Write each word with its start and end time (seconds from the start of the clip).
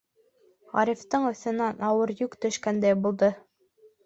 Ғарифтың 0.77 1.27
өҫтөнән 1.31 1.83
ауыр 1.91 2.15
йөк 2.15 2.39
төшкәндәй 2.47 2.99
булды. 3.05 3.31